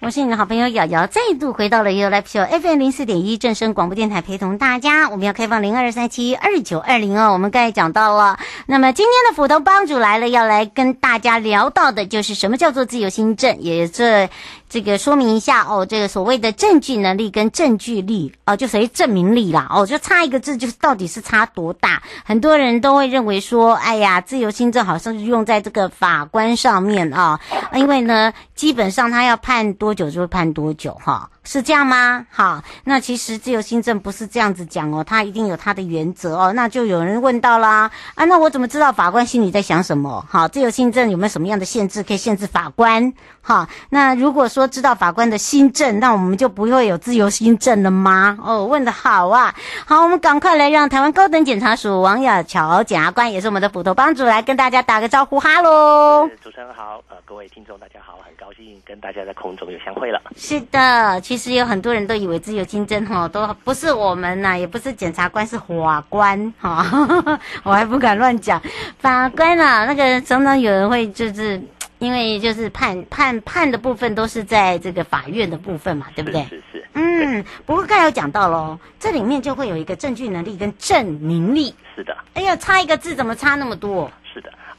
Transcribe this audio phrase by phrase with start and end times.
[0.00, 5.10] 我是你的好朋友瑶瑶，再度回到了 You Live Show FM 零四点一正声广播电台，陪同大家。
[5.10, 7.34] 我们要开放零二三七二九二零哦。
[7.34, 14.30] 我们刚才讲到了，那么今天的斧头帮主来了，要来跟大家聊到的就是什么叫做自由心证，也这
[14.70, 15.84] 这个说明一下哦。
[15.84, 22.02] 这个所谓的证据能力跟证据力哦，就属于证明力啦哦，就差一个字，就是到底是差多大？
[22.24, 27.38] 很多人都会认为说，哎呀，自由心证好像是用在这个法官上面啊，
[27.74, 29.89] 因为呢，基本上他要判多。
[29.90, 31.28] 多久就会判多久哈？
[31.42, 32.26] 是这样吗？
[32.30, 36.52] 好，那其实自由新政不是这样子讲哦，他一定有他的原则哦。
[36.52, 40.24] 那就有人问到啦，啊，那我怎么知道法官心里在想什么？
[40.28, 43.12] 好，自由心证有没有什么样的限制可以限制法官？
[43.40, 48.38] 好，那如果说知道法官的心证，那我们就不会有自由心证了吗？
[48.44, 49.54] 哦，问的好啊！
[49.86, 56.28] 好，我们赶快来让台湾高等检察署王雅乔检察官，也是我们的斧头帮主，来跟大家打个招呼，哈喽！
[56.42, 60.20] 主持人好，呃，各位听众大家好，很高兴跟大家在空中有相会了。
[60.36, 66.84] 是的，其实有很多人都以为自由心证哈，都不是我们呐、啊，也不是检察官，是法官哈，
[67.64, 68.60] 我还不敢乱讲。
[68.98, 71.60] 法官啊，那个常常有人会就是
[71.98, 76.42] 因为就是判判判的部分都是在这个法院的部分嘛，对不对？
[76.44, 76.86] 是是，是。
[76.94, 81.74] 嗯，不过刚才有讲到喽，这里面就会有一个证据能力跟证明力。
[81.94, 82.16] 是的。
[82.34, 84.10] 哎呀，差一个字怎么差那么多？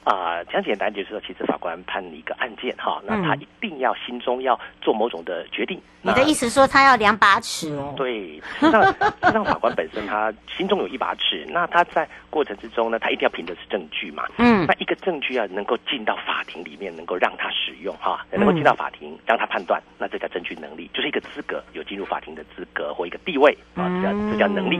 [0.03, 5.80] 啊、呃，讲简单就是说，其实法官判一个案件哈，那他一定要心中要做某种的决定。
[6.02, 7.94] 你的意思说他要两把尺哦？
[7.95, 8.94] 对，实际上，实
[9.27, 14.25] 际上法官本身他心中有一把尺， 那他在过程之中呢，他一定要凭的是证据嘛。
[14.38, 24.77] 嗯，那一个证据啊，能够进到法庭里面，能够让他使用哈，能够进到法庭让他判断，那这叫证据能力，就是一个资格，有进入法庭的资格或一个地位啊，这叫这叫能力。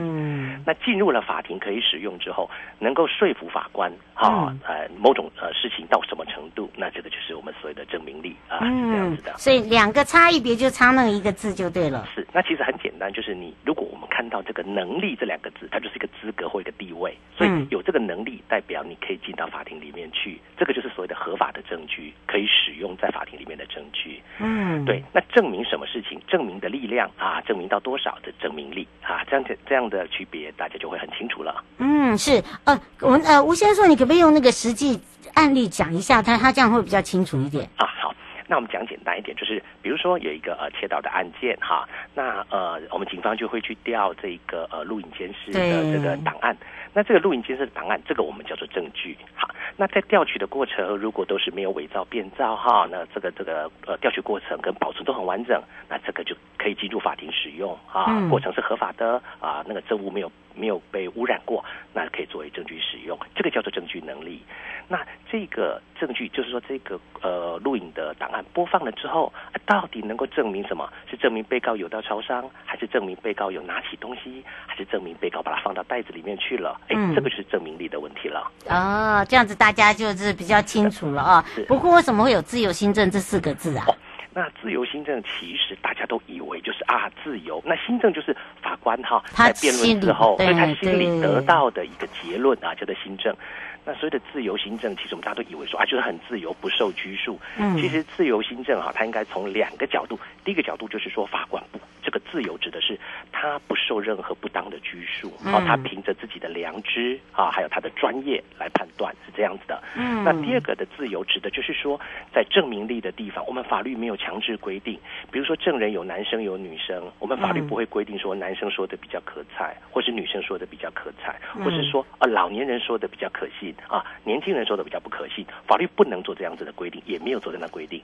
[0.62, 9.34] 嗯，那进入了法庭可以使用之后，能够说服法官哈，呃，某种呃事情到什么程度，那这个就是我们所谓的证明力啊，是这样子的。
[9.38, 11.12] 所以两个差一别就差那。
[11.12, 12.26] 一个字就对了，是。
[12.32, 24.22] 那其实很简单，就是你如果我们看到这个能力这两个字，它就是一个资格或一个地位，所以有这个能力代表你可以进到法庭里面去，这个就是所谓的合法的证据，可以使用在法庭里面的证据。
[24.40, 25.04] 嗯，对。
[25.12, 26.22] 那证明什么事情？
[26.28, 31.64] 证明的力量啊，证明到多少的证明力啊，这样子这样的区别，大家就会很清楚了。
[31.78, 32.44] 嗯，是。
[32.66, 35.00] 呃，我们呃吴先生，你可不可以用那个实际
[35.34, 37.86] 案例讲一下，他他这样会比较清楚一点啊？
[37.86, 38.14] 好。
[38.48, 45.60] 那我们讲简单一点，就是比如说有一个呃窃盗的案件哈，那呃我们警方就会去调这个呃录影监视的
[45.94, 46.54] 这个档案，
[46.94, 49.50] 那这个录影监视的档案，这个我们叫做证据好。
[49.78, 61.64] 那在调取的过程，如果都是没有伪造、变造哈，那这个这个呃调取过程跟保存都很完整，那这个就可以进入法庭使用啊，过程是合法的啊，那个证物没有没有被污染过，
[61.94, 64.42] 那可以作为证据使用，这个叫做证据能力。
[64.88, 65.00] 那
[65.32, 69.32] 这个证据就是说，这个呃录影的档案播放了之后，
[69.66, 70.92] 到底能够证明什么？
[71.10, 76.80] 是证明被告有到超商，还是证明被告有拿起东西，还是证明被告把它放到袋子里面去了？
[76.90, 78.52] 哎，这个就是证明力的问题了。
[78.68, 81.46] 哦，这样子大家就是比较清楚了啊。
[81.68, 83.86] 不过为什么会有自由新政这四个字啊？
[83.88, 83.96] 哦，
[84.34, 93.36] 那自由新政其实大家都以为就是啊自由，那新政就是法官哈在辩论之后，所以他心里得到的一个结论啊，叫做新政。
[93.84, 97.40] 那所谓的自由新政，其实我们大家都以为说啊，就是很自由，不受拘束。
[97.58, 100.20] 嗯，其实自由新政哈，它应该从两个角度。
[100.46, 101.80] 第一个角度就是说，法官不
[102.12, 103.00] 这个自由指的是
[103.32, 109.82] 他不受任何不当的拘束，啊，他凭着自己的良知啊，还有他的专业来判断，是这样子的。
[109.96, 111.98] 嗯，那第二个的自由指的就是说，
[112.34, 115.00] 在证明力的地方，我们法律没有强制规定，
[115.32, 123.74] 比如说证人有男生有女生，我们法律不会规定说男生说的比较可采，或是女生说的比较可采，或是说啊老年人说的比较可信。
[123.88, 128.04] 啊，年轻人说的比较不可信，法律不能做这样子的规定，也没有做这样的规定。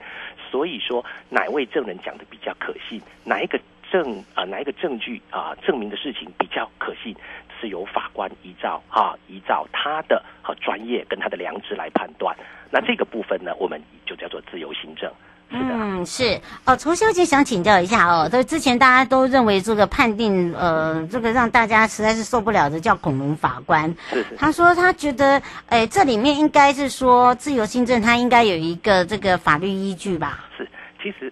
[0.49, 3.59] 所以说，哪位证人讲的比较可信，哪一个
[3.91, 7.15] 证啊，哪一个证据啊，证明的事情比较可信，
[7.59, 12.35] 是由法官依照啊，依照他的和专业跟他的良知来判断。
[12.69, 15.11] 那这个部分呢，我们就叫做自由心证。
[15.49, 23.89] 嗯，是哦，从小姐想请教一下哦，这之前大家都认为这个判定，呃，这个让大家实在是受不了的，叫恐龙法官。
[24.09, 24.35] 是是。
[24.35, 30.43] 他说他觉得，哎，这里面应该是说自由新政，他应该有一个这个法律依据吧？
[30.57, 30.67] 是，
[31.01, 31.31] 其实，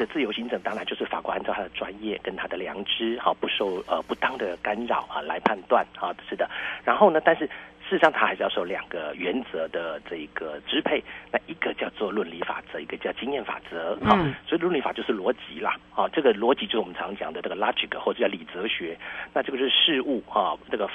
[0.00, 6.48] 的自由行政，当然就是法官按照他的专业跟他的良知，哈，不受呃不当的干扰啊来判断啊，是的。
[6.84, 7.48] 然后呢，但是。
[7.88, 11.02] 事实上他还是要受两个原则的这个支配。
[11.32, 13.98] 那一个叫做论理法则，一个叫经验法则。
[14.04, 15.76] 好、嗯，所以论理法就是逻辑啦。
[15.96, 18.96] 啊，这个逻辑就是我们常讲的这个 logic 或者叫理哲学。
[19.34, 20.88] 那这个是事物啊，这个，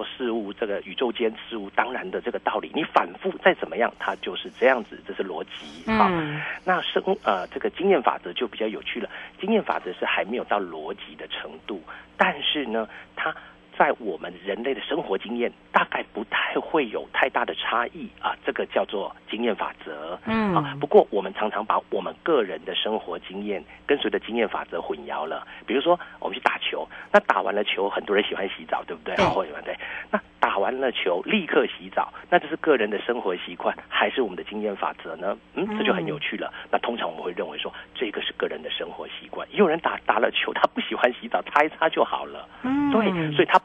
[0.00, 5.90] 说事物这个宇宙间事物当然的这个道理，你反复再怎么样，它就是这样子，这是逻辑。
[5.90, 9.10] 啊、嗯，那生呃这个经验法则就比较有趣了。
[9.38, 11.82] 经验法则是还没有到逻辑的程度，
[12.16, 13.34] 但是呢，它。
[13.80, 20.20] 在我们人类的生活经验，大概不太会有太大的差异啊，这个叫做经验法则。
[20.26, 25.46] 嗯啊，不过我们常常把我们个人的生活经验跟随着经验法则混淆了。
[25.66, 29.16] 比如说，我们去打球，那打完了球，很多人喜欢洗澡，对不对？
[29.16, 29.74] 好，对不对？
[30.10, 35.34] 那打完了球立刻洗澡，那这是个人的生活习惯，还是我们的经验法则呢？
[35.54, 36.52] 嗯，这就很有趣了。
[36.70, 39.48] 那通常我们会认为说，这个是个人的生活习惯。
[39.50, 42.46] 也有人打打了球，他不喜欢洗澡，擦一擦就好了。
[42.62, 43.58] 嗯，对，所以他。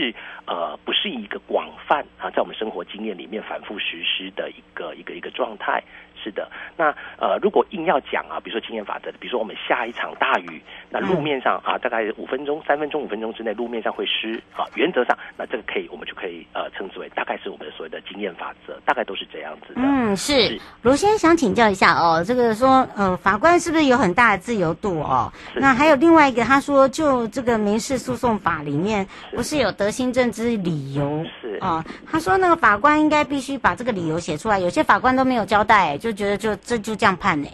[0.00, 0.14] 是
[0.46, 5.82] 呃，不是一个广泛啊，在我们生活经验里面反复实施的一个一个一个状态。
[6.22, 10.60] 是的，那呃，如果硬要讲啊，比如说经验法则，比如说我们下一场大雨，
[10.90, 14.68] 那路面上啊，大概五分钟、三分钟、五分钟之内，路面上会湿啊。
[14.74, 16.06] 原则上，那这个可以，我们
[16.60, 19.80] 呃，称之为大概是我们所谓的经验法则，大概都是这样子的。
[19.80, 20.60] 嗯，是。
[20.82, 25.32] 罗先生想请教一下哦，这个说呃，法官是不是有很大的自由度哦？
[25.54, 31.82] 那还有另外一个，他说就这个民事诉讼法里面不是有得心证之理由是啊？
[32.10, 36.10] 他说那个法官应该必须把这个理由写出来，有些法官都没有交代就。
[36.10, 37.48] 就觉得就这就这样判呢？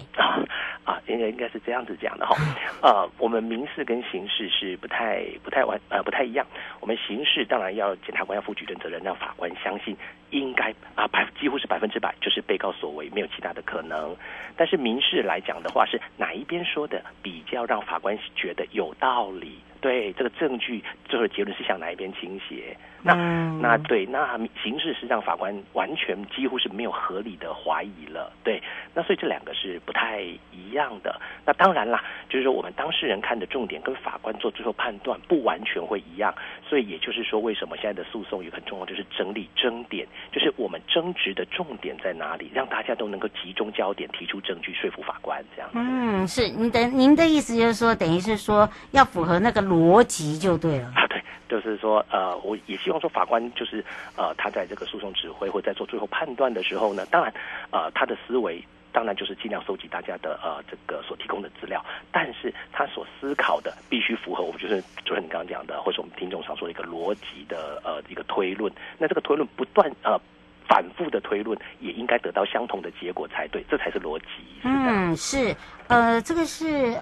[1.16, 2.36] 应该应该是这样子讲的哈。
[2.82, 6.46] 呃，我们民事跟刑事是不太不太完呃不太一样。
[6.80, 9.96] 我们刑事当然要检察官要负举证责任，让法官相信
[10.30, 14.14] 应该啊百几乎是百分之百就是被告所为，没有其他的可能。
[14.56, 19.58] 但是民事来讲的话，是哪一边说的比较让法官觉得有道理？
[19.86, 22.76] 对，这个证据最后结论是向哪一边倾斜？
[23.04, 28.32] 那、嗯、那对，那刑事是让法官完全几乎是没有合理的怀疑了。
[28.42, 28.60] 对，
[28.92, 31.20] 那所以这两个是不太一样的。
[31.44, 36.34] 那当然啦，就是说我们当事人看的重点跟法官做最后判断不完全会一样。
[36.68, 45.70] 所以也就是说，为什么现在的诉讼也很重要，就是整理争点，就是我们争执的重点在哪里，让大家都能够集中焦点，提出证据，说服法官这样。
[45.74, 50.92] 嗯，是您的您的意思就是说，等于是说要符合那个逻辑就对了。
[50.94, 51.22] 啊， 对。
[51.48, 53.84] 就是说，呃，我也希望说，法官就是，
[54.16, 57.32] 呃，他在这个诉讼指挥或在做最后判断的时候呢，当然，
[57.70, 61.80] 呃，他的思维当然就是尽量收集大家的呃这个所提供的资料，
[62.10, 68.72] 但是他所思考的必须符合我们就是就是你刚刚讲的，或者我们听众常说的一个逻辑的呃一个推论。
[68.98, 70.20] 那这个推论不断呃
[70.66, 74.24] 反复的推论，也应该得到相同的结果才对，这才是逻辑。
[74.62, 75.56] 是嗯，是，
[75.86, 76.92] 呃，这个是。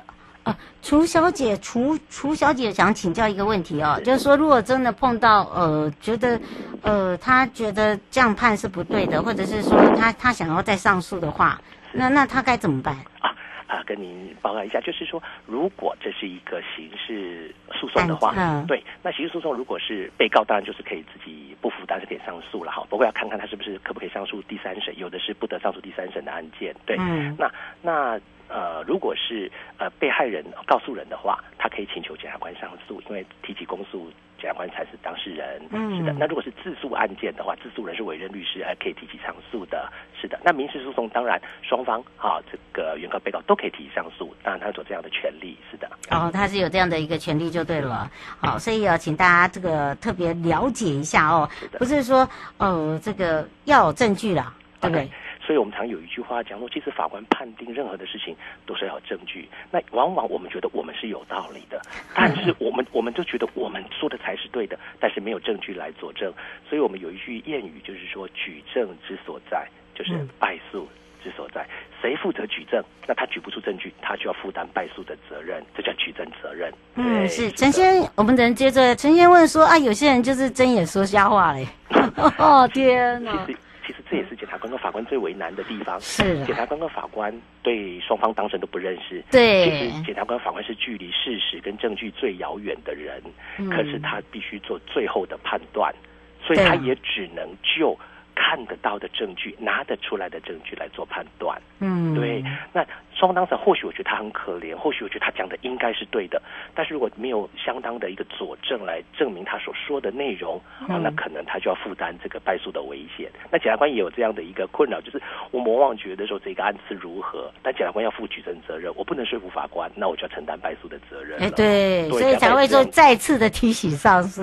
[0.45, 6.39] 啊，楚小姐，楚楚小姐想请教一个问题哦，就是说，如果真的碰到呃，觉得
[6.83, 11.59] 呃，他觉得这样判是不对的，或者是说他他想要再上诉的话，
[11.93, 12.95] 那那他该怎么办？
[13.21, 13.35] 啊
[13.67, 22.85] 啊，跟您报告一下，就是说，如果这是一个刑事诉讼的话，嗯，对，那刑事诉讼如果是被告，当然就是可以自己不服，但是可以上诉了哈。
[22.91, 27.51] 不过要看看他是不是可不可以上诉第三审，有的是不得上诉第三审的案件，对，嗯，那
[27.81, 28.21] 那。
[28.55, 34.09] 呃，如果是呃被害人告诉人的话，他可以请求检察官上诉，因为提起公诉，
[34.41, 35.61] 检察官才是当事人。
[35.71, 36.13] 嗯，是的。
[36.13, 39.93] 那如果是自诉案件的话，自诉人是委任律师，还可以提起上诉的。
[40.21, 40.39] 是的。
[40.45, 45.59] 那民事诉讼当然双方哈、哦，这个原告、被告都可以提起上诉，当然他有这样的权利。
[45.69, 45.91] 是的。
[46.11, 48.09] 哦，他是有这样的一个权利就对了。
[48.39, 55.11] 好，所以要请大家这个特别了解一下哦，不是说呃这个要有证据啦，对不对？Okay.
[55.45, 58.35] 所以我们常有一句话讲说，其实法官判定任何的事情
[58.65, 59.49] 都是要有证据。
[59.71, 61.81] 那往往我们觉得我们是有道理的，
[62.17, 66.33] 但是我们我们就觉得我们说的才是对的，但是没有证据来佐证。
[66.69, 70.89] 所以我们有一句谚语，就是说举证之所在，就是败诉
[71.23, 71.67] 之所在。
[72.01, 72.83] 谁负责举证？
[73.07, 76.73] 那他举不出证据，他就要负担败诉的责任，这叫举证责任。
[76.97, 81.67] 嗯，是陈先，我们等接着陈先问说啊，有些人就是睁眼说瞎话嘞。
[82.39, 83.47] 哦天哪！
[83.87, 86.01] 其实这也是检察官跟法官最为难的地方。
[86.01, 89.23] 是检察官跟法官对双方当事人都不认识。
[89.31, 93.23] 对，其实检察官、法官是距离事实跟证据最遥远的人，
[93.59, 95.95] 嗯，可是他必须做最后的判断，
[96.43, 97.99] 所以他也只能就。
[98.37, 101.57] 看得到的证据，拿得出来的证据来做判断。
[101.79, 102.43] 嗯，对。
[102.73, 102.85] 那
[103.15, 106.43] 双方当事人或许我觉得他很可怜，或许我觉得他讲的应该是对的，
[106.75, 113.31] 但是如果没有相当的一个佐证来证明他所说的内容，那可能他就要负担这个败诉的危险。
[113.51, 121.39] 那检察官也有这样的一个困扰，就是我们往往觉得说这个案子如何，但检察官要负举证责任，我不能说服法官，那我就要承担败诉的责任。
[121.41, 124.43] 哎，对，所以才会说再次的提起上诉，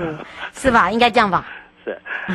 [0.54, 0.90] 是吧？
[0.90, 1.46] 应该这样吧？
[2.28, 2.34] 是，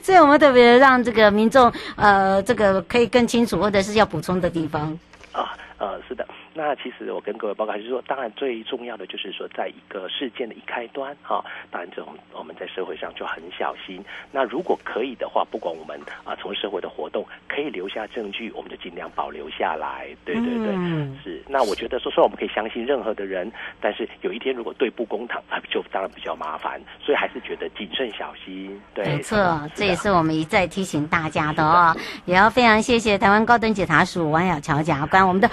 [0.02, 4.98] 所以我们特别让这个民众呃，这个可以更清楚，或者是要补充的地方
[5.32, 6.26] 啊，呃，是的。
[6.54, 14.04] 那其实我跟各位报告就是说，当然最重要的就是说，在一个事件的一开端，哈、哦，当然这种我们在社会上就很小心。
[14.30, 20.08] 那如果可以的话，不管我们啊从社会的活动可以留下证据，我们就尽量保留下来。
[20.24, 21.42] 对对对，嗯、是。
[21.48, 26.80] 那我觉得说，虽然我们可以相信任何的人，但是有一天如果对簿公堂，就当然比较麻烦。
[27.00, 28.80] 所以还是觉得谨慎小心。
[28.94, 29.36] 对，没错，
[29.74, 31.94] 这也是我们一再提醒大家的哦。
[31.94, 35.48] 的也要非常谢谢台湾高等检察署王小乔检察官，我们的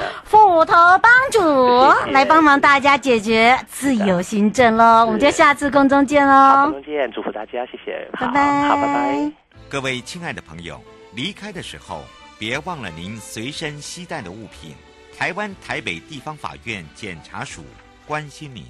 [0.49, 1.39] 斧头帮主
[2.11, 6.63] 来帮忙大家解决自由行政喽，我们就下次空中见喽。
[6.63, 9.31] 空中见，祝福大家，谢谢，拜拜，好，拜拜。
[9.69, 10.81] 各位亲爱的朋友，
[11.13, 12.01] 离开的时候
[12.39, 14.73] 别忘了您随身携带的物品。
[15.15, 17.61] 台湾台北地方法院检察署
[18.07, 18.65] 关心您。